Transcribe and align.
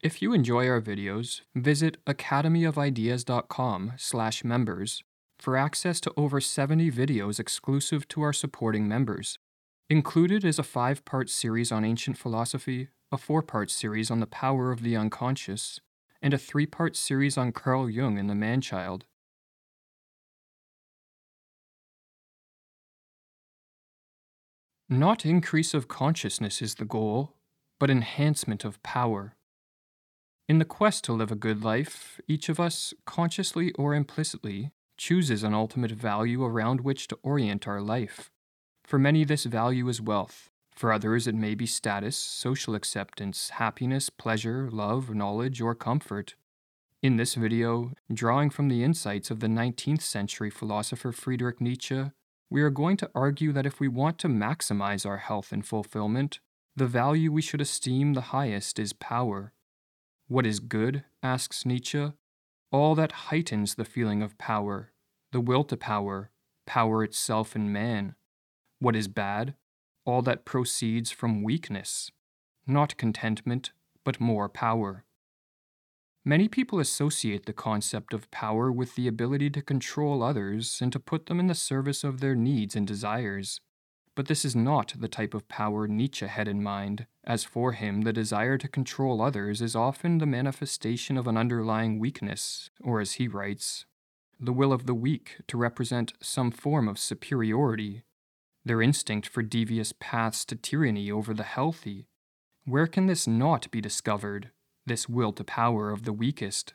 If 0.00 0.22
you 0.22 0.32
enjoy 0.32 0.68
our 0.68 0.80
videos, 0.80 1.40
visit 1.56 1.96
academyofideas.com 2.06 3.94
slash 3.96 4.44
members 4.44 5.02
for 5.40 5.56
access 5.56 6.00
to 6.02 6.12
over 6.16 6.40
70 6.40 6.88
videos 6.92 7.40
exclusive 7.40 8.06
to 8.08 8.22
our 8.22 8.32
supporting 8.32 8.86
members. 8.86 9.40
Included 9.90 10.44
is 10.44 10.56
a 10.56 10.62
five-part 10.62 11.28
series 11.28 11.72
on 11.72 11.84
ancient 11.84 12.16
philosophy, 12.16 12.90
a 13.10 13.18
four-part 13.18 13.72
series 13.72 14.08
on 14.08 14.20
the 14.20 14.28
power 14.28 14.70
of 14.70 14.84
the 14.84 14.94
unconscious, 14.96 15.80
and 16.22 16.32
a 16.32 16.38
three-part 16.38 16.94
series 16.94 17.36
on 17.36 17.50
Carl 17.50 17.90
Jung 17.90 18.18
and 18.18 18.30
the 18.30 18.36
man-child. 18.36 19.04
Not 24.88 25.26
increase 25.26 25.74
of 25.74 25.88
consciousness 25.88 26.62
is 26.62 26.76
the 26.76 26.84
goal, 26.84 27.34
but 27.80 27.90
enhancement 27.90 28.64
of 28.64 28.80
power. 28.84 29.34
In 30.48 30.58
the 30.58 30.64
quest 30.64 31.04
to 31.04 31.12
live 31.12 31.30
a 31.30 31.36
good 31.36 31.62
life, 31.62 32.22
each 32.26 32.48
of 32.48 32.58
us, 32.58 32.94
consciously 33.04 33.70
or 33.72 33.94
implicitly, 33.94 34.70
chooses 34.96 35.42
an 35.42 35.52
ultimate 35.52 35.90
value 35.90 36.42
around 36.42 36.80
which 36.80 37.06
to 37.08 37.18
orient 37.22 37.68
our 37.68 37.82
life. 37.82 38.30
For 38.82 38.98
many, 38.98 39.24
this 39.24 39.44
value 39.44 39.86
is 39.88 40.00
wealth. 40.00 40.48
For 40.74 40.90
others, 40.90 41.26
it 41.26 41.34
may 41.34 41.54
be 41.54 41.66
status, 41.66 42.16
social 42.16 42.74
acceptance, 42.74 43.50
happiness, 43.50 44.08
pleasure, 44.08 44.70
love, 44.70 45.14
knowledge, 45.14 45.60
or 45.60 45.74
comfort. 45.74 46.34
In 47.02 47.18
this 47.18 47.34
video, 47.34 47.92
drawing 48.10 48.48
from 48.48 48.68
the 48.68 48.82
insights 48.82 49.30
of 49.30 49.40
the 49.40 49.48
19th 49.48 50.00
century 50.00 50.48
philosopher 50.48 51.12
Friedrich 51.12 51.60
Nietzsche, 51.60 52.04
we 52.48 52.62
are 52.62 52.70
going 52.70 52.96
to 52.96 53.10
argue 53.14 53.52
that 53.52 53.66
if 53.66 53.80
we 53.80 53.88
want 53.88 54.18
to 54.20 54.28
maximize 54.28 55.04
our 55.04 55.18
health 55.18 55.52
and 55.52 55.66
fulfillment, 55.66 56.40
the 56.74 56.86
value 56.86 57.30
we 57.30 57.42
should 57.42 57.60
esteem 57.60 58.14
the 58.14 58.32
highest 58.32 58.78
is 58.78 58.94
power. 58.94 59.52
What 60.28 60.44
is 60.44 60.60
good, 60.60 61.04
asks 61.22 61.64
Nietzsche? 61.64 62.12
All 62.70 62.94
that 62.94 63.12
heightens 63.12 63.76
the 63.76 63.86
feeling 63.86 64.20
of 64.20 64.36
power, 64.36 64.92
the 65.32 65.40
will 65.40 65.64
to 65.64 65.76
power, 65.76 66.30
power 66.66 67.02
itself 67.02 67.56
in 67.56 67.72
man. 67.72 68.14
What 68.78 68.94
is 68.94 69.08
bad? 69.08 69.54
All 70.04 70.20
that 70.22 70.44
proceeds 70.44 71.10
from 71.10 71.42
weakness, 71.42 72.10
not 72.66 72.98
contentment, 72.98 73.72
but 74.04 74.20
more 74.20 74.50
power. 74.50 75.04
Many 76.26 76.46
people 76.46 76.78
associate 76.78 77.46
the 77.46 77.54
concept 77.54 78.12
of 78.12 78.30
power 78.30 78.70
with 78.70 78.96
the 78.96 79.08
ability 79.08 79.48
to 79.50 79.62
control 79.62 80.22
others 80.22 80.80
and 80.82 80.92
to 80.92 81.00
put 81.00 81.24
them 81.24 81.40
in 81.40 81.46
the 81.46 81.54
service 81.54 82.04
of 82.04 82.20
their 82.20 82.34
needs 82.34 82.76
and 82.76 82.86
desires. 82.86 83.62
But 84.18 84.26
this 84.26 84.44
is 84.44 84.56
not 84.56 84.94
the 84.98 85.06
type 85.06 85.32
of 85.32 85.46
power 85.46 85.86
Nietzsche 85.86 86.26
had 86.26 86.48
in 86.48 86.60
mind, 86.60 87.06
as 87.22 87.44
for 87.44 87.70
him, 87.70 88.00
the 88.00 88.12
desire 88.12 88.58
to 88.58 88.66
control 88.66 89.22
others 89.22 89.62
is 89.62 89.76
often 89.76 90.18
the 90.18 90.26
manifestation 90.26 91.16
of 91.16 91.28
an 91.28 91.36
underlying 91.36 92.00
weakness, 92.00 92.68
or 92.82 92.98
as 93.00 93.12
he 93.12 93.28
writes, 93.28 93.86
the 94.40 94.52
will 94.52 94.72
of 94.72 94.86
the 94.86 94.94
weak 94.94 95.36
to 95.46 95.56
represent 95.56 96.14
some 96.20 96.50
form 96.50 96.88
of 96.88 96.98
superiority, 96.98 98.02
their 98.64 98.82
instinct 98.82 99.28
for 99.28 99.44
devious 99.44 99.94
paths 100.00 100.44
to 100.46 100.56
tyranny 100.56 101.12
over 101.12 101.32
the 101.32 101.44
healthy. 101.44 102.08
Where 102.64 102.88
can 102.88 103.06
this 103.06 103.28
not 103.28 103.70
be 103.70 103.80
discovered? 103.80 104.50
this 104.84 105.08
will 105.08 105.32
to 105.34 105.44
power 105.44 105.92
of 105.92 106.02
the 106.02 106.12
weakest. 106.12 106.74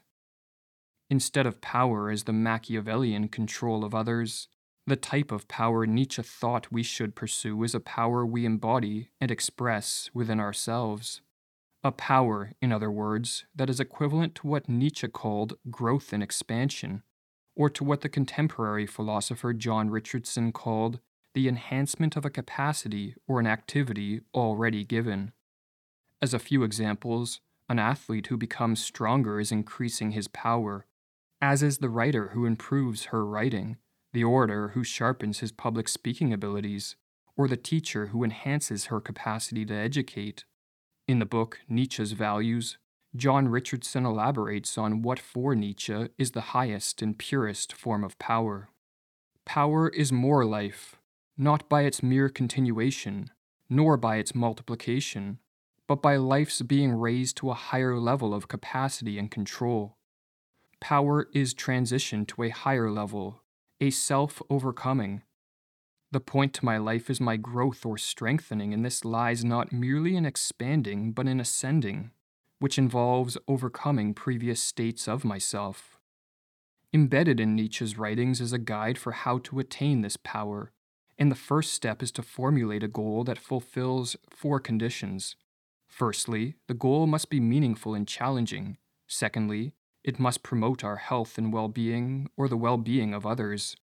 Instead 1.09 1.45
of 1.45 1.59
power 1.59 2.09
as 2.09 2.23
the 2.23 2.31
Machiavellian 2.31 3.27
control 3.27 3.83
of 3.83 3.93
others, 3.93 4.47
the 4.85 4.95
type 4.95 5.31
of 5.31 5.47
power 5.47 5.85
Nietzsche 5.85 6.21
thought 6.21 6.71
we 6.71 6.83
should 6.83 7.15
pursue 7.15 7.63
is 7.63 7.73
a 7.73 7.79
power 7.79 8.25
we 8.25 8.45
embody 8.45 9.09
and 9.21 9.31
express 9.31 10.09
within 10.13 10.39
ourselves. 10.39 11.21
A 11.83 11.91
power, 11.91 12.51
in 12.61 12.71
other 12.71 12.91
words, 12.91 13.45
that 13.55 13.69
is 13.69 13.79
equivalent 13.79 14.35
to 14.35 14.47
what 14.47 14.69
Nietzsche 14.69 15.07
called 15.07 15.57
growth 15.69 16.11
and 16.11 16.21
expansion, 16.21 17.03
or 17.55 17.69
to 17.69 17.83
what 17.83 18.01
the 18.01 18.09
contemporary 18.09 18.85
philosopher 18.85 19.53
John 19.53 19.89
Richardson 19.89 20.51
called 20.51 20.99
the 21.33 21.47
enhancement 21.47 22.15
of 22.15 22.25
a 22.25 22.29
capacity 22.29 23.15
or 23.27 23.39
an 23.39 23.47
activity 23.47 24.21
already 24.33 24.83
given. 24.83 25.31
As 26.21 26.33
a 26.33 26.39
few 26.39 26.63
examples, 26.63 27.41
an 27.69 27.79
athlete 27.79 28.27
who 28.27 28.37
becomes 28.37 28.83
stronger 28.83 29.39
is 29.39 29.51
increasing 29.51 30.11
his 30.11 30.27
power, 30.27 30.85
as 31.41 31.63
is 31.63 31.79
the 31.79 31.89
writer 31.89 32.29
who 32.29 32.45
improves 32.45 33.05
her 33.05 33.25
writing, 33.25 33.77
the 34.13 34.23
orator 34.23 34.69
who 34.69 34.83
sharpens 34.83 35.39
his 35.39 35.51
public 35.51 35.89
speaking 35.89 36.31
abilities, 36.31 36.95
or 37.35 37.47
the 37.47 37.57
teacher 37.57 38.07
who 38.07 38.23
enhances 38.23 38.85
her 38.85 39.01
capacity 39.01 39.65
to 39.65 39.73
educate. 39.73 40.45
In 41.07 41.19
the 41.19 41.25
book 41.25 41.59
Nietzsche's 41.67 42.13
Values, 42.13 42.77
John 43.15 43.47
Richardson 43.47 44.05
elaborates 44.05 44.77
on 44.77 45.01
what 45.01 45.19
for 45.19 45.55
Nietzsche 45.55 46.09
is 46.17 46.31
the 46.31 46.41
highest 46.41 47.01
and 47.01 47.17
purest 47.17 47.73
form 47.73 48.03
of 48.03 48.17
power. 48.17 48.69
Power 49.45 49.89
is 49.89 50.11
more 50.11 50.45
life, 50.45 50.95
not 51.37 51.67
by 51.67 51.81
its 51.81 52.01
mere 52.01 52.29
continuation, 52.29 53.29
nor 53.69 53.97
by 53.97 54.17
its 54.17 54.33
multiplication, 54.33 55.39
but 55.87 56.01
by 56.01 56.15
life's 56.15 56.61
being 56.61 56.93
raised 56.93 57.37
to 57.37 57.51
a 57.51 57.55
higher 57.55 57.99
level 57.99 58.33
of 58.33 58.47
capacity 58.47 59.19
and 59.19 59.29
control. 59.29 59.97
Power 60.79 61.27
is 61.33 61.53
transition 61.53 62.25
to 62.25 62.43
a 62.43 62.49
higher 62.49 62.89
level, 62.89 63.42
a 63.83 63.89
self 63.89 64.41
overcoming. 64.49 65.23
The 66.13 66.21
point 66.21 66.53
to 66.53 66.65
my 66.65 66.77
life 66.77 67.09
is 67.09 67.19
my 67.19 67.35
growth 67.35 67.85
or 67.85 67.97
strengthening, 67.97 68.73
and 68.73 68.85
this 68.85 69.03
lies 69.03 69.43
not 69.43 69.73
merely 69.73 70.15
in 70.15 70.25
expanding, 70.25 71.11
but 71.11 71.27
in 71.27 71.41
ascending, 71.41 72.11
which 72.59 72.77
involves 72.77 73.37
overcoming 73.45 74.13
previous 74.13 74.61
states 74.63 75.05
of 75.05 75.25
myself. 75.25 75.99
Embedded 76.93 77.41
in 77.41 77.55
Nietzsche's 77.55 77.97
writings 77.97 78.39
is 78.39 78.53
a 78.53 78.57
guide 78.57 78.97
for 78.97 79.11
how 79.11 79.39
to 79.39 79.59
attain 79.59 80.01
this 80.01 80.15
power, 80.15 80.71
and 81.17 81.29
the 81.29 81.35
first 81.35 81.73
step 81.73 82.01
is 82.01 82.11
to 82.13 82.23
formulate 82.23 82.83
a 82.83 82.87
goal 82.87 83.25
that 83.25 83.37
fulfills 83.37 84.15
four 84.29 84.61
conditions 84.61 85.35
Firstly, 85.93 86.55
the 86.67 86.73
goal 86.73 87.05
must 87.05 87.29
be 87.29 87.39
meaningful 87.39 87.93
and 87.93 88.07
challenging. 88.07 88.77
Secondly, 89.07 89.75
it 90.03 90.19
must 90.19 90.43
promote 90.43 90.83
our 90.83 90.97
health 90.97 91.37
and 91.37 91.53
well 91.53 91.67
being 91.67 92.29
or 92.35 92.47
the 92.47 92.57
well 92.57 92.77
being 92.77 93.13
of 93.13 93.25
others. 93.25 93.77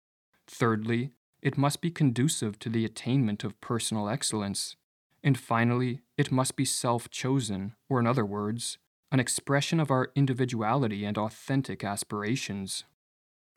Thirdly, 0.46 1.12
it 1.42 1.58
must 1.58 1.80
be 1.80 1.90
conducive 1.90 2.58
to 2.60 2.68
the 2.68 2.84
attainment 2.84 3.44
of 3.44 3.60
personal 3.60 4.08
excellence. 4.08 4.76
And 5.22 5.38
finally, 5.38 6.00
it 6.16 6.32
must 6.32 6.56
be 6.56 6.64
self 6.64 7.10
chosen, 7.10 7.74
or 7.88 8.00
in 8.00 8.06
other 8.06 8.24
words, 8.24 8.78
an 9.12 9.20
expression 9.20 9.80
of 9.80 9.90
our 9.90 10.10
individuality 10.14 11.04
and 11.04 11.18
authentic 11.18 11.84
aspirations. 11.84 12.84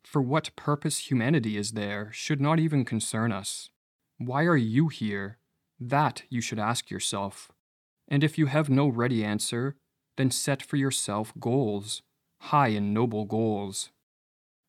For 0.04 0.22
what 0.22 0.56
purpose 0.56 1.10
humanity 1.10 1.58
is 1.58 1.72
there 1.72 2.10
should 2.12 2.42
not 2.42 2.60
even 2.60 2.86
concern 2.86 3.32
us. 3.32 3.70
Why 4.18 4.44
are 4.44 4.58
you 4.58 4.88
here? 4.88 5.38
That 5.80 6.24
you 6.30 6.42
should 6.42 6.60
ask 6.60 6.90
yourself. 6.90 7.52
And 8.08 8.24
if 8.24 8.38
you 8.38 8.48
have 8.48 8.70
no 8.70 8.88
ready 8.88 9.24
answer, 9.24 9.76
then 10.18 10.32
set 10.32 10.62
for 10.62 10.76
yourself 10.76 11.34
goals, 11.40 12.02
high 12.40 12.70
and 12.70 12.94
noble 12.94 13.26
goals. 13.26 13.90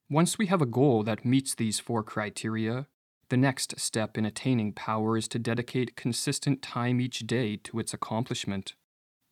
Once 0.09 0.39
we 0.39 0.47
have 0.47 0.61
a 0.61 0.67
goal 0.67 1.03
that 1.03 1.25
meets 1.25 1.55
these 1.55 1.79
four 1.79 2.03
criteria, 2.03 2.87
the 3.29 3.37
next 3.37 3.79
step 3.79 4.19
in 4.19 4.27
attaining 4.27 4.73
power 4.73 5.17
is 5.17 5.29
to 5.29 5.39
dedicate 5.39 5.97
consistent 5.97 6.63
time 6.63 7.01
each 7.01 7.21
day 7.21 7.57
to 7.57 7.79
its 7.79 7.95
accomplishment. 7.95 8.75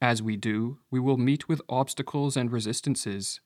As 0.00 0.22
we 0.22 0.37
do, 0.37 0.78
we 0.91 1.00
will 1.00 1.16
meet 1.16 1.49
with 1.49 1.60
obstacles 1.69 2.37
and 2.37 2.53
resistances. 2.53 3.41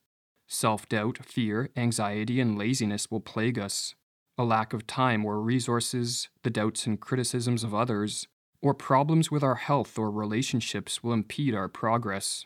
Self 0.46 0.86
doubt, 0.88 1.24
fear, 1.24 1.70
anxiety, 1.74 2.38
and 2.38 2.58
laziness 2.58 3.10
will 3.10 3.20
plague 3.20 3.58
us. 3.58 3.94
A 4.36 4.44
lack 4.44 4.74
of 4.74 4.86
time 4.86 5.24
or 5.24 5.40
resources, 5.40 6.28
the 6.42 6.50
doubts 6.50 6.86
and 6.86 7.00
criticisms 7.00 7.64
of 7.64 7.74
others, 7.74 8.28
or 8.60 8.74
problems 8.74 9.30
with 9.30 9.42
our 9.42 9.54
health 9.54 9.98
or 9.98 10.10
relationships 10.10 11.02
will 11.02 11.14
impede 11.14 11.54
our 11.54 11.68
progress. 11.68 12.44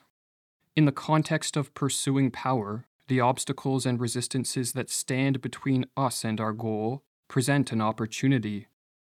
In 0.76 0.84
the 0.84 0.92
context 0.92 1.56
of 1.56 1.72
pursuing 1.72 2.30
power, 2.30 2.84
the 3.08 3.18
obstacles 3.18 3.86
and 3.86 3.98
resistances 3.98 4.72
that 4.72 4.90
stand 4.90 5.40
between 5.40 5.86
us 5.96 6.22
and 6.22 6.38
our 6.38 6.52
goal 6.52 7.02
present 7.28 7.72
an 7.72 7.80
opportunity. 7.80 8.66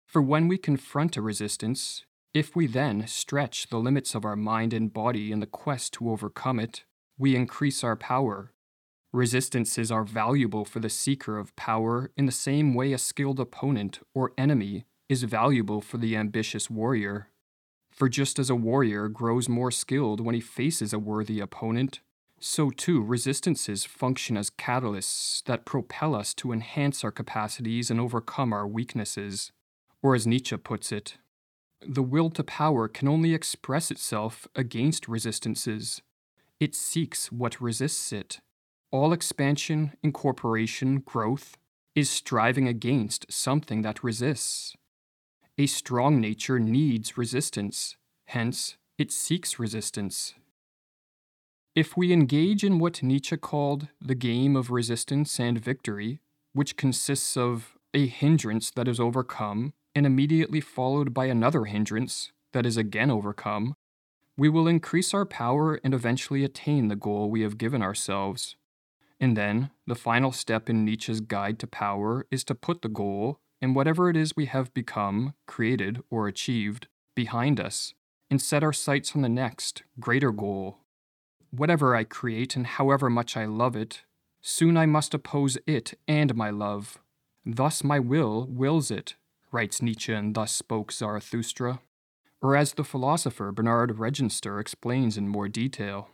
For 0.05 0.21
when 0.21 0.47
we 0.47 0.59
confront 0.59 1.17
a 1.17 1.21
resistance, 1.21 2.05
if 2.31 2.55
we 2.55 2.67
then 2.67 3.07
stretch 3.07 3.69
the 3.69 3.79
limits 3.79 4.13
of 4.13 4.23
our 4.23 4.35
mind 4.35 4.71
and 4.71 4.93
body 4.93 5.31
in 5.31 5.39
the 5.39 5.47
quest 5.47 5.93
to 5.93 6.11
overcome 6.11 6.59
it, 6.59 6.85
we 7.17 7.35
increase 7.35 7.83
our 7.83 7.95
power. 7.95 8.53
Resistances 9.11 9.91
are 9.91 10.03
valuable 10.03 10.63
for 10.63 10.79
the 10.79 10.91
seeker 10.91 11.39
of 11.39 11.55
power 11.55 12.11
in 12.15 12.27
the 12.27 12.31
same 12.31 12.75
way 12.75 12.93
a 12.93 12.99
skilled 12.99 13.39
opponent 13.39 13.99
or 14.13 14.31
enemy 14.37 14.85
is 15.09 15.23
valuable 15.23 15.81
for 15.81 15.97
the 15.97 16.15
ambitious 16.15 16.69
warrior. 16.69 17.29
For 17.97 18.07
just 18.07 18.37
as 18.37 18.51
a 18.51 18.55
warrior 18.55 19.07
grows 19.07 19.49
more 19.49 19.71
skilled 19.71 20.21
when 20.21 20.35
he 20.35 20.39
faces 20.39 20.93
a 20.93 20.99
worthy 20.99 21.39
opponent, 21.39 21.99
so 22.39 22.69
too 22.69 23.01
resistances 23.01 23.85
function 23.85 24.37
as 24.37 24.51
catalysts 24.51 25.43
that 25.45 25.65
propel 25.65 26.13
us 26.13 26.35
to 26.35 26.51
enhance 26.51 27.03
our 27.03 27.09
capacities 27.09 27.89
and 27.89 27.99
overcome 27.99 28.53
our 28.53 28.67
weaknesses. 28.67 29.51
Or 30.03 30.13
as 30.13 30.27
Nietzsche 30.27 30.55
puts 30.57 30.91
it, 30.91 31.17
the 31.81 32.03
will 32.03 32.29
to 32.29 32.43
power 32.43 32.87
can 32.87 33.07
only 33.07 33.33
express 33.33 33.89
itself 33.89 34.47
against 34.55 35.07
resistances. 35.07 36.03
it 36.59 36.75
seeks 36.75 37.31
what 37.31 37.59
resists 37.59 38.13
it. 38.13 38.41
All 38.91 39.11
expansion, 39.11 39.93
incorporation, 40.03 40.99
growth 40.99 41.57
is 41.95 42.11
striving 42.11 42.67
against 42.67 43.31
something 43.31 43.81
that 43.81 44.03
resists. 44.03 44.75
A 45.59 45.65
strong 45.65 46.21
nature 46.21 46.59
needs 46.59 47.17
resistance, 47.17 47.97
hence, 48.25 48.77
it 48.99 49.11
seeks 49.11 49.57
resistance. 49.57 50.35
If 51.73 51.97
we 51.97 52.13
engage 52.13 52.63
in 52.63 52.77
what 52.77 53.01
Nietzsche 53.01 53.37
called 53.37 53.87
the 53.99 54.13
game 54.13 54.55
of 54.55 54.69
resistance 54.69 55.39
and 55.39 55.59
victory, 55.59 56.19
which 56.53 56.77
consists 56.77 57.35
of 57.35 57.75
a 57.91 58.05
hindrance 58.05 58.69
that 58.71 58.87
is 58.87 58.99
overcome 58.99 59.73
and 59.95 60.05
immediately 60.05 60.61
followed 60.61 61.11
by 61.11 61.25
another 61.25 61.65
hindrance 61.65 62.31
that 62.53 62.67
is 62.67 62.77
again 62.77 63.09
overcome, 63.09 63.75
we 64.37 64.49
will 64.49 64.67
increase 64.67 65.11
our 65.11 65.25
power 65.25 65.79
and 65.83 65.93
eventually 65.95 66.43
attain 66.43 66.87
the 66.87 66.95
goal 66.95 67.31
we 67.31 67.41
have 67.41 67.57
given 67.57 67.81
ourselves. 67.81 68.55
And 69.19 69.35
then, 69.35 69.71
the 69.87 69.95
final 69.95 70.31
step 70.31 70.69
in 70.69 70.85
Nietzsche's 70.85 71.19
guide 71.19 71.57
to 71.59 71.67
power 71.67 72.27
is 72.29 72.43
to 72.43 72.53
put 72.53 72.83
the 72.83 72.89
goal, 72.89 73.39
and 73.61 73.75
whatever 73.75 74.09
it 74.09 74.17
is 74.17 74.35
we 74.35 74.45
have 74.45 74.73
become, 74.73 75.33
created, 75.45 76.01
or 76.09 76.27
achieved, 76.27 76.87
behind 77.15 77.59
us, 77.59 77.93
and 78.29 78.41
set 78.41 78.63
our 78.63 78.73
sights 78.73 79.15
on 79.15 79.21
the 79.21 79.29
next, 79.29 79.83
greater 79.99 80.31
goal 80.31 80.79
Whatever 81.51 81.95
I 81.95 82.03
create 82.03 82.55
and 82.55 82.67
however 82.67 83.09
much 83.09 83.37
I 83.37 83.45
love 83.45 83.75
it, 83.75 84.03
soon 84.41 84.75
I 84.75 84.85
must 84.85 85.13
oppose 85.13 85.57
it 85.65 85.97
and 86.07 86.35
my 86.35 86.49
love. 86.49 86.99
Thus 87.45 87.83
my 87.83 87.99
will 87.99 88.45
wills 88.47 88.91
it, 88.91 89.15
writes 89.51 89.81
Nietzsche, 89.81 90.13
and 90.13 90.35
thus 90.35 90.51
spoke 90.51 90.91
Zarathustra. 90.91 91.79
Or 92.41 92.55
as 92.55 92.73
the 92.73 92.83
philosopher 92.83 93.51
Bernard 93.51 93.97
Reginster 93.97 94.59
explains 94.59 95.17
in 95.17 95.29
more 95.29 95.47
detail. 95.47 96.09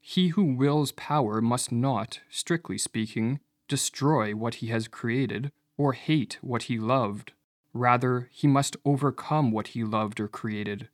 He 0.00 0.28
who 0.28 0.54
wills 0.54 0.92
power 0.92 1.40
must 1.40 1.70
not, 1.70 2.20
strictly 2.28 2.76
speaking, 2.76 3.38
destroy 3.68 4.34
what 4.34 4.56
he 4.56 4.66
has 4.68 4.88
created 4.88 5.52
or 5.80 5.94
hate 5.94 6.38
what 6.42 6.64
he 6.64 6.78
loved. 6.78 7.32
Rather, 7.72 8.28
he 8.32 8.46
must 8.46 8.76
overcome 8.84 9.50
what 9.50 9.68
he 9.68 9.82
loved 9.82 10.20
or 10.20 10.28
created, 10.28 10.88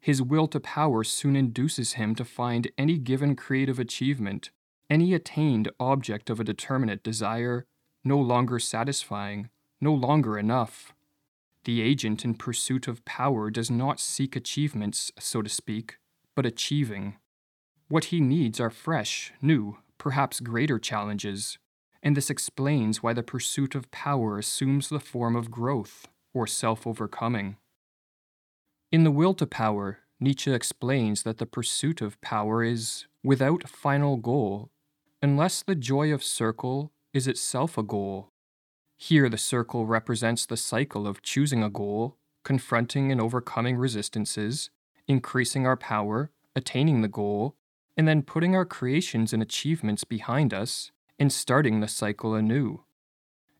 his 0.00 0.22
will 0.22 0.46
to 0.48 0.60
power 0.60 1.02
soon 1.04 1.36
induces 1.36 1.94
him 1.94 2.14
to 2.14 2.24
find 2.24 2.70
any 2.78 2.98
given 2.98 3.34
creative 3.34 3.78
achievement, 3.78 4.50
any 4.88 5.12
attained 5.12 5.68
object 5.80 6.30
of 6.30 6.38
a 6.38 6.44
determinate 6.44 7.02
desire, 7.02 7.66
no 8.04 8.18
longer 8.18 8.58
satisfying, 8.58 9.50
no 9.80 9.92
longer 9.92 10.38
enough. 10.38 10.94
The 11.64 11.82
agent 11.82 12.24
in 12.24 12.34
pursuit 12.34 12.86
of 12.86 13.04
power 13.04 13.50
does 13.50 13.70
not 13.70 14.00
seek 14.00 14.36
achievements, 14.36 15.12
so 15.18 15.42
to 15.42 15.48
speak, 15.48 15.98
but 16.34 16.46
achieving. 16.46 17.16
What 17.88 18.06
he 18.06 18.20
needs 18.20 18.60
are 18.60 18.70
fresh, 18.70 19.32
new, 19.42 19.78
perhaps 19.98 20.40
greater 20.40 20.78
challenges, 20.78 21.58
and 22.08 22.16
this 22.16 22.30
explains 22.30 23.02
why 23.02 23.12
the 23.12 23.22
pursuit 23.22 23.74
of 23.74 23.90
power 23.90 24.38
assumes 24.38 24.88
the 24.88 24.98
form 24.98 25.36
of 25.36 25.50
growth 25.50 26.08
or 26.32 26.46
self 26.46 26.86
overcoming. 26.86 27.58
In 28.90 29.04
The 29.04 29.10
Will 29.10 29.34
to 29.34 29.46
Power, 29.46 29.98
Nietzsche 30.18 30.50
explains 30.50 31.24
that 31.24 31.36
the 31.36 31.44
pursuit 31.44 32.00
of 32.00 32.18
power 32.22 32.64
is 32.64 33.04
without 33.22 33.68
final 33.68 34.16
goal, 34.16 34.70
unless 35.20 35.62
the 35.62 35.74
joy 35.74 36.10
of 36.10 36.24
circle 36.24 36.92
is 37.12 37.28
itself 37.28 37.76
a 37.76 37.82
goal. 37.82 38.30
Here, 38.96 39.28
the 39.28 39.36
circle 39.36 39.84
represents 39.84 40.46
the 40.46 40.56
cycle 40.56 41.06
of 41.06 41.20
choosing 41.20 41.62
a 41.62 41.68
goal, 41.68 42.16
confronting 42.42 43.12
and 43.12 43.20
overcoming 43.20 43.76
resistances, 43.76 44.70
increasing 45.06 45.66
our 45.66 45.76
power, 45.76 46.30
attaining 46.56 47.02
the 47.02 47.08
goal, 47.08 47.54
and 47.98 48.08
then 48.08 48.22
putting 48.22 48.56
our 48.56 48.64
creations 48.64 49.34
and 49.34 49.42
achievements 49.42 50.04
behind 50.04 50.54
us 50.54 50.90
and 51.18 51.32
starting 51.32 51.80
the 51.80 51.88
cycle 51.88 52.34
anew. 52.34 52.84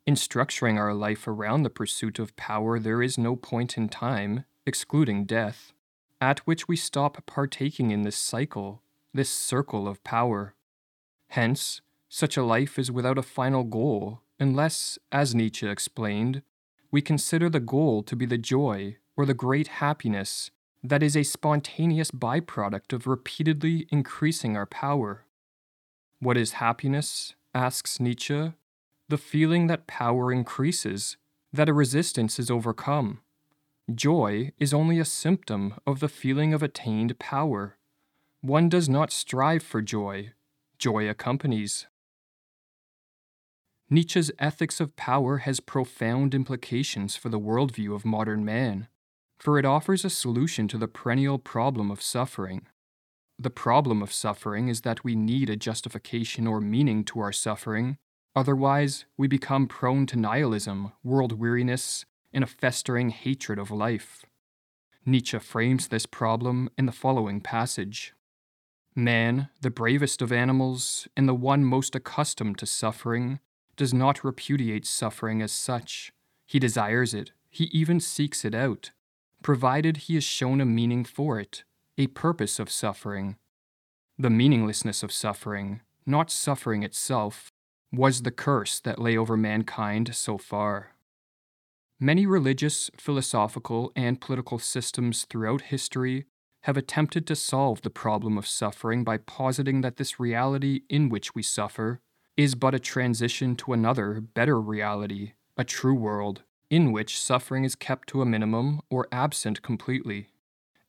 In 0.06 0.14
structuring 0.14 0.78
our 0.78 0.94
life 0.94 1.28
around 1.28 1.62
the 1.62 1.70
pursuit 1.70 2.18
of 2.18 2.36
power, 2.36 2.78
there 2.78 3.02
is 3.02 3.18
no 3.18 3.36
point 3.36 3.76
in 3.76 3.88
time 3.88 4.44
excluding 4.64 5.24
death, 5.24 5.72
at 6.20 6.40
which 6.40 6.68
we 6.68 6.76
stop 6.76 7.24
partaking 7.26 7.90
in 7.90 8.02
this 8.02 8.16
cycle, 8.16 8.82
this 9.12 9.30
circle 9.30 9.86
of 9.86 10.02
power. 10.04 10.54
Hence, 11.28 11.80
such 12.08 12.36
a 12.36 12.42
life 12.42 12.78
is 12.78 12.90
without 12.90 13.18
a 13.18 13.22
final 13.22 13.64
goal, 13.64 14.22
unless, 14.40 14.98
as 15.12 15.34
Nietzsche 15.34 15.68
explained, 15.68 16.42
we 16.90 17.02
consider 17.02 17.50
the 17.50 17.60
goal 17.60 18.02
to 18.04 18.16
be 18.16 18.24
the 18.24 18.38
joy 18.38 18.96
or 19.16 19.26
the 19.26 19.34
great 19.34 19.68
happiness 19.68 20.50
that 20.82 21.02
is 21.02 21.16
a 21.16 21.22
spontaneous 21.22 22.10
byproduct 22.10 22.92
of 22.92 23.06
repeatedly 23.06 23.86
increasing 23.90 24.56
our 24.56 24.66
power. 24.66 25.24
What 26.20 26.36
is 26.36 26.52
happiness? 26.52 27.34
Asks 27.58 27.98
Nietzsche. 27.98 28.52
The 29.08 29.18
feeling 29.18 29.66
that 29.66 29.86
power 29.86 30.32
increases, 30.32 31.16
that 31.52 31.68
a 31.68 31.72
resistance 31.72 32.38
is 32.38 32.50
overcome, 32.50 33.20
Joy 33.94 34.52
is 34.58 34.74
only 34.74 34.98
a 34.98 35.04
symptom 35.06 35.74
of 35.86 36.00
the 36.00 36.10
feeling 36.10 36.52
of 36.52 36.62
attained 36.62 37.18
power. 37.18 37.78
One 38.42 38.68
does 38.68 38.86
not 38.86 39.10
strive 39.10 39.62
for 39.62 39.80
joy, 39.80 40.32
joy 40.78 41.08
accompanies. 41.08 41.86
Nietzsche's 43.88 44.30
ethics 44.38 44.78
of 44.78 44.94
power 44.94 45.38
has 45.38 45.60
profound 45.60 46.34
implications 46.34 47.16
for 47.16 47.30
the 47.30 47.40
worldview 47.40 47.94
of 47.94 48.04
modern 48.04 48.44
man, 48.44 48.88
for 49.38 49.58
it 49.58 49.64
offers 49.64 50.04
a 50.04 50.10
solution 50.10 50.68
to 50.68 50.76
the 50.76 50.86
perennial 50.86 51.38
problem 51.38 51.90
of 51.90 52.02
suffering. 52.02 52.66
The 53.40 53.50
problem 53.50 54.02
of 54.02 54.12
suffering 54.12 54.66
is 54.66 54.80
that 54.80 55.04
we 55.04 55.14
need 55.14 55.48
a 55.48 55.56
justification 55.56 56.48
or 56.48 56.60
meaning 56.60 57.04
to 57.04 57.20
our 57.20 57.32
suffering, 57.32 57.96
otherwise, 58.34 59.04
we 59.16 59.28
become 59.28 59.68
prone 59.68 60.06
to 60.06 60.18
nihilism, 60.18 60.92
world 61.04 61.38
weariness, 61.38 62.04
and 62.32 62.42
a 62.42 62.48
festering 62.48 63.10
hatred 63.10 63.60
of 63.60 63.70
life. 63.70 64.24
Nietzsche 65.06 65.38
frames 65.38 65.88
this 65.88 66.04
problem 66.04 66.68
in 66.76 66.86
the 66.86 66.92
following 66.92 67.40
passage. 67.40 68.12
Man, 68.94 69.48
the 69.60 69.70
bravest 69.70 70.20
of 70.20 70.32
animals, 70.32 71.06
and 71.16 71.28
the 71.28 71.34
one 71.34 71.64
most 71.64 71.94
accustomed 71.94 72.58
to 72.58 72.66
suffering, 72.66 73.38
does 73.76 73.94
not 73.94 74.24
repudiate 74.24 74.84
suffering 74.84 75.40
as 75.40 75.52
such. 75.52 76.12
He 76.44 76.58
desires 76.58 77.14
it, 77.14 77.30
he 77.48 77.64
even 77.66 78.00
seeks 78.00 78.44
it 78.44 78.54
out, 78.54 78.90
provided 79.42 79.96
he 79.98 80.16
is 80.16 80.24
shown 80.24 80.60
a 80.60 80.66
meaning 80.66 81.04
for 81.04 81.38
it, 81.38 81.62
a 81.98 82.06
purpose 82.06 82.60
of 82.60 82.70
suffering. 82.70 83.36
The 84.16 84.30
meaninglessness 84.30 85.02
of 85.02 85.10
suffering, 85.10 85.80
not 86.06 86.30
suffering 86.30 86.84
itself, 86.84 87.50
was 87.92 88.22
the 88.22 88.30
curse 88.30 88.78
that 88.80 89.00
lay 89.00 89.16
over 89.16 89.36
mankind 89.36 90.14
so 90.14 90.38
far. 90.38 90.92
Many 91.98 92.24
religious, 92.24 92.88
philosophical, 92.96 93.90
and 93.96 94.20
political 94.20 94.60
systems 94.60 95.24
throughout 95.24 95.62
history 95.62 96.26
have 96.62 96.76
attempted 96.76 97.26
to 97.26 97.34
solve 97.34 97.82
the 97.82 97.90
problem 97.90 98.38
of 98.38 98.46
suffering 98.46 99.02
by 99.02 99.16
positing 99.16 99.80
that 99.80 99.96
this 99.96 100.20
reality 100.20 100.82
in 100.88 101.08
which 101.08 101.34
we 101.34 101.42
suffer 101.42 102.00
is 102.36 102.54
but 102.54 102.74
a 102.74 102.78
transition 102.78 103.56
to 103.56 103.72
another, 103.72 104.20
better 104.20 104.60
reality, 104.60 105.32
a 105.56 105.64
true 105.64 105.94
world, 105.94 106.42
in 106.70 106.92
which 106.92 107.20
suffering 107.20 107.64
is 107.64 107.74
kept 107.74 108.06
to 108.08 108.22
a 108.22 108.26
minimum 108.26 108.80
or 108.88 109.08
absent 109.10 109.62
completely. 109.62 110.28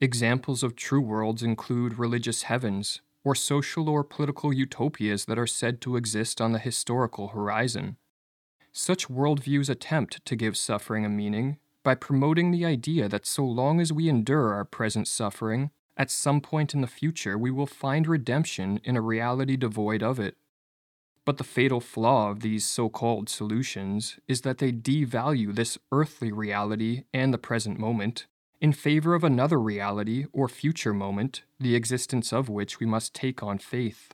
Examples 0.01 0.63
of 0.63 0.77
true 0.77 1.01
worlds 1.01 1.44
include 1.44 2.00
religious 2.00 2.44
heavens, 2.44 3.01
or 3.25 3.36
social 3.36 3.89
or 3.89 4.01
political 4.01 4.53
utopias 4.53 5.25
that 5.25 5.38
are 5.38 5.46
said 5.46 5.82
to 5.82 5.98
exist 5.98 6.39
on 6.39 6.53
the 6.53 6.60
historical 6.60 7.29
horizon. 7.29 7.98
Such 8.72 9.10
worldviews 9.10 9.70
attempt 9.70 10.25
to 10.25 10.38
give 10.38 10.56
suffering 10.56 11.03
a 11.03 11.10
meaning 11.10 11.58
by 11.84 11.96
promoting 11.96 12.51
the 12.51 12.63
idea 12.63 13.10
that 13.10 13.25
so 13.25 13.44
long 13.44 13.82
as 13.82 13.91
we 13.91 14.08
endure 14.08 14.53
our 14.53 14.63
present 14.63 15.06
suffering, 15.06 15.70
at 15.98 16.10
some 16.10 16.39
point 16.39 16.74
in 16.74 16.79
the 16.79 16.88
future 16.88 17.38
we 17.38 17.51
will 17.51 17.65
find 17.65 18.08
redemption 18.08 18.79
in 18.86 18.96
a 18.96 19.01
reality 19.01 19.58
devoid 19.58 20.01
of 20.01 20.18
it. 20.18 20.38
But 21.25 21.38
the 21.38 21.44
fatal 21.44 21.82
flaw 21.82 22.32
of 22.32 22.39
these 22.39 22.65
so 22.65 22.88
called 22.88 23.27
solutions 23.27 24.18
is 24.29 24.41
that 24.41 24.60
they 24.60 24.72
devalue 24.72 25.53
this 25.53 25.77
earthly 25.91 26.32
reality 26.32 27.03
and 27.13 27.34
the 27.34 27.38
present 27.38 27.77
moment 27.77 28.27
in 28.62 28.74
favor 28.74 29.16
of 29.16 29.24
another 29.24 29.60
reality 29.60 30.25
or 30.34 30.50
future 30.50 30.94
moment, 30.94 31.44
the 31.60 31.75
existence 31.75 32.34
of 32.34 32.50
which 32.50 32.80
we 32.80 32.86
must 32.86 33.13
take 33.13 33.42
on 33.42 33.58
faith. 33.58 34.13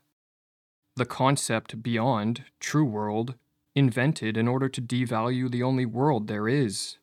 The 0.96 1.06
concept 1.06 1.82
beyond, 1.82 2.46
true 2.60 2.86
world, 2.86 3.36
invented 3.74 4.38
in 4.38 4.48
order 4.48 4.70
to 4.70 4.82
devalue 4.82 5.50
the 5.50 5.64
only 5.64 5.86
world 5.86 6.28
there 6.28 6.48
is, 6.48 6.98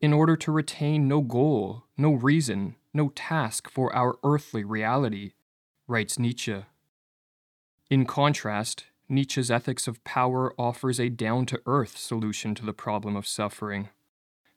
in 0.00 0.12
order 0.12 0.36
to 0.36 0.52
retain 0.52 1.08
no 1.08 1.22
goal, 1.22 1.84
no 1.96 2.12
reason, 2.12 2.76
no 2.92 3.08
task 3.10 3.70
for 3.70 3.94
our 3.94 4.18
earthly 4.22 4.64
reality, 4.64 5.32
writes 5.86 6.18
Nietzsche. 6.18 6.64
In 7.90 8.04
contrast, 8.04 8.84
Nietzsche's 9.08 9.50
ethics 9.50 9.88
of 9.88 10.04
power 10.04 10.52
offers 10.58 11.00
a 11.00 11.08
down 11.08 11.46
to 11.46 11.62
earth 11.64 11.96
solution 11.96 12.54
to 12.56 12.66
the 12.66 12.74
problem 12.74 13.16
of 13.16 13.26
suffering. 13.26 13.88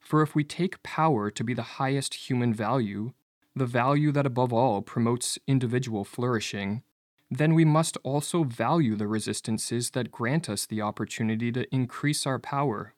For 0.01 0.21
if 0.21 0.35
we 0.35 0.43
take 0.43 0.83
power 0.83 1.31
to 1.31 1.43
be 1.43 1.53
the 1.53 1.79
highest 1.79 2.29
human 2.29 2.53
value, 2.53 3.13
the 3.55 3.65
value 3.65 4.11
that 4.11 4.25
above 4.25 4.51
all 4.51 4.81
promotes 4.81 5.39
individual 5.47 6.03
flourishing, 6.03 6.83
then 7.29 7.53
we 7.53 7.63
must 7.63 7.97
also 8.03 8.43
value 8.43 8.97
the 8.97 9.07
resistances 9.07 9.91
that 9.91 10.11
grant 10.11 10.49
us 10.49 10.65
the 10.65 10.81
opportunity 10.81 11.49
to 11.53 11.73
increase 11.73 12.25
our 12.25 12.39
power. 12.39 12.93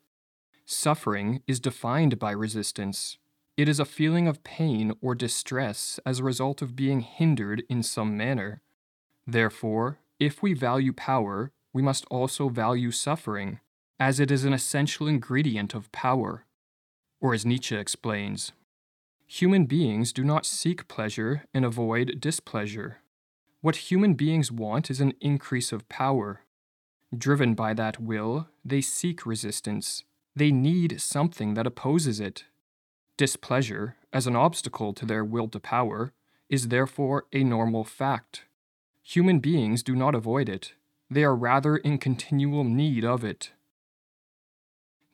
Suffering 0.65 1.43
is 1.45 1.59
defined 1.59 2.17
by 2.17 2.31
resistance. 2.31 3.17
It 3.57 3.69
is 3.69 3.79
a 3.79 3.85
feeling 3.85 4.27
of 4.27 4.43
pain 4.43 4.93
or 5.01 5.13
distress 5.13 5.99
as 6.05 6.17
a 6.17 6.23
result 6.23 6.63
of 6.63 6.75
being 6.75 7.01
hindered 7.01 7.63
in 7.69 7.83
some 7.83 8.17
manner. 8.17 8.61
Therefore, 9.27 9.99
if 10.19 10.41
we 10.41 10.53
value 10.53 10.93
power, 10.93 11.51
we 11.71 11.81
must 11.81 12.05
also 12.09 12.49
value 12.49 12.91
suffering, 12.91 13.59
as 13.99 14.19
it 14.19 14.31
is 14.31 14.45
an 14.45 14.53
essential 14.53 15.07
ingredient 15.07 15.75
of 15.75 15.91
power. 15.91 16.45
Or 17.23 17.33
as 17.33 17.45
Nietzsche 17.45 17.77
explains, 17.77 18.51
human 19.25 19.65
beings 19.65 20.11
do 20.11 20.25
not 20.25 20.45
seek 20.45 20.89
pleasure 20.89 21.45
and 21.53 21.63
avoid 21.63 22.19
displeasure. 22.19 22.97
What 23.61 23.87
human 23.89 24.15
beings 24.15 24.51
want 24.51 24.91
is 24.91 24.99
an 24.99 25.13
increase 25.21 25.71
of 25.71 25.87
power. 25.87 26.41
Driven 27.17 27.53
by 27.53 27.75
that 27.75 27.97
will, 27.97 28.49
they 28.65 28.81
seek 28.81 29.25
resistance. 29.25 30.03
They 30.35 30.51
need 30.51 30.99
something 30.99 31.53
that 31.53 31.65
opposes 31.65 32.19
it. 32.19 32.43
Displeasure, 33.15 33.95
as 34.11 34.27
an 34.27 34.35
obstacle 34.35 34.91
to 34.91 35.05
their 35.05 35.23
will 35.23 35.47
to 35.47 35.61
power, 35.61 36.11
is 36.49 36.67
therefore 36.67 37.23
a 37.31 37.45
normal 37.45 37.85
fact. 37.85 38.43
Human 39.01 39.39
beings 39.39 39.81
do 39.81 39.95
not 39.95 40.13
avoid 40.13 40.49
it, 40.49 40.73
they 41.09 41.23
are 41.23 41.35
rather 41.35 41.77
in 41.77 41.99
continual 41.99 42.65
need 42.65 43.05
of 43.05 43.23
it. 43.23 43.52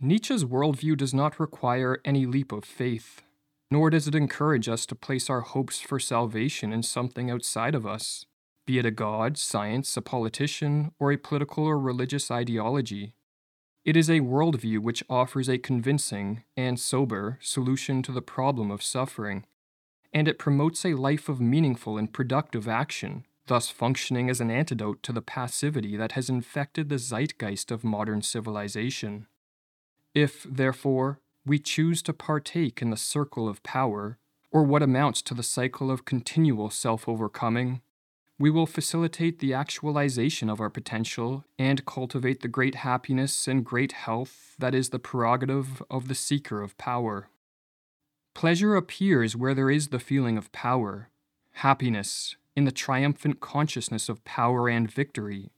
Nietzsche's 0.02 0.46
worldview 0.46 0.96
does 0.96 1.14
not 1.14 1.40
require 1.40 2.00
any 2.06 2.26
leap 2.26 2.54
of 2.54 2.64
faith, 2.64 3.22
nor 3.70 3.90
does 3.90 4.08
it 4.08 4.16
encourage 4.16 4.70
us 4.70 4.86
to 4.86 4.96
place 4.96 5.30
our 5.30 5.42
hopes 5.42 5.82
for 5.82 6.00
salvation 6.00 6.72
in 6.72 6.84
something 6.84 7.30
outside 7.30 7.76
of 7.76 7.86
us, 7.86 8.26
be 8.66 8.80
it 8.80 8.86
a 8.86 8.92
god, 8.92 9.38
science, 9.38 9.98
a 9.98 10.02
politician, 10.02 10.94
or 11.00 11.12
a 11.12 11.18
political 11.18 11.66
or 11.66 11.78
religious 11.78 12.32
ideology. 12.32 13.14
It 13.84 13.98
is 13.98 14.10
a 14.10 14.22
worldview 14.22 14.80
which 14.80 15.04
offers 15.10 15.50
a 15.50 15.58
convincing 15.58 16.44
and 16.56 16.80
sober 16.80 17.38
solution 17.42 18.02
to 18.04 18.14
the 18.14 18.22
problem 18.22 18.72
of 18.72 18.82
suffering, 18.82 19.46
and 20.14 20.30
it 20.30 20.40
promotes 20.40 20.86
a 20.86 20.94
life 20.94 21.28
of 21.28 21.42
meaningful 21.42 21.98
and 21.98 22.14
productive 22.14 22.68
action 22.68 23.26
thus 23.50 23.70
functioning 23.70 24.30
as 24.30 24.40
an 24.40 24.52
antidote 24.52 25.04
to 25.04 25.12
the 25.12 25.24
passivity 25.24 25.98
that 25.98 26.14
has 26.14 26.30
infected 26.30 26.88
the 26.88 27.00
zeitgeist 27.00 27.72
of 27.72 27.84
modern 27.84 28.22
civilization. 28.22 29.26
If, 30.14 30.44
therefore, 30.44 31.20
we 31.46 31.60
choose 31.60 32.02
to 32.04 32.14
partake 32.14 32.82
in 32.82 32.90
the 32.90 32.98
circle 32.98 33.48
of 33.48 33.64
power, 33.64 34.18
or 34.52 34.64
what 34.64 34.84
amounts 34.84 35.22
to 35.24 35.34
the 35.34 35.44
cycle 35.44 35.92
of 35.92 36.06
continual 36.06 36.70
self 36.70 37.08
overcoming, 37.08 37.82
we 38.40 38.50
will 38.50 38.66
facilitate 38.66 39.40
the 39.40 39.54
actualization 39.54 40.50
of 40.50 40.62
our 40.62 40.70
potential 40.70 41.44
and 41.58 41.86
cultivate 41.86 42.42
the 42.42 42.48
great 42.48 42.76
happiness 42.76 43.48
and 43.48 43.66
great 43.66 43.92
health 43.92 44.56
that 44.58 44.74
is 44.74 44.90
the 44.90 45.00
prerogative 45.00 45.84
of 45.90 46.08
the 46.08 46.16
seeker 46.16 46.62
of 46.62 46.78
power. 46.78 47.30
Pleasure 48.34 48.76
appears 48.76 49.36
where 49.36 49.54
there 49.54 49.70
is 49.70 49.90
the 49.90 50.00
feeling 50.00 50.38
of 50.38 50.52
power. 50.54 51.10
Happiness, 51.56 52.38
in 52.56 52.64
the 52.64 52.72
triumphant 52.72 53.42
consciousness 53.42 54.08
of 54.08 54.24
power 54.24 54.70
and 54.70 54.90
victory. 54.90 55.52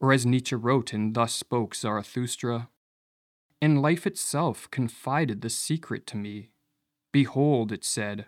Or 0.00 0.12
as 0.12 0.24
Nietzsche 0.24 0.56
wrote 0.56 0.94
in 0.94 1.12
Thus 1.12 1.34
Spoke 1.34 1.74
Zarathustra, 1.74 2.70
and 3.60 3.82
life 3.82 4.06
itself 4.06 4.70
confided 4.70 5.40
the 5.40 5.50
secret 5.50 6.06
to 6.08 6.16
me. 6.16 6.50
Behold, 7.12 7.72
it 7.72 7.84
said, 7.84 8.26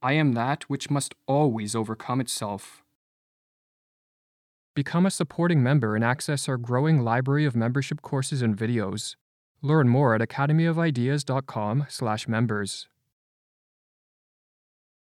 I 0.00 0.12
am 0.12 0.34
that 0.34 0.64
which 0.64 0.90
must 0.90 1.14
always 1.26 1.74
overcome 1.74 2.20
itself. 2.20 2.84
Become 4.74 5.06
a 5.06 5.10
supporting 5.10 5.62
member 5.62 5.96
and 5.96 6.04
access 6.04 6.48
our 6.48 6.56
growing 6.56 7.02
library 7.02 7.44
of 7.44 7.56
membership 7.56 8.00
courses 8.00 8.42
and 8.42 8.56
videos. 8.56 9.16
Learn 9.60 9.88
more 9.88 10.14
at 10.14 10.20
academyofideas.com/members. 10.20 12.88